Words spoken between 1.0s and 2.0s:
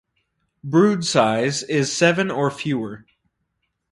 size is